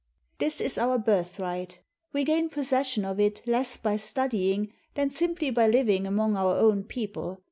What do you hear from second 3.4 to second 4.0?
less by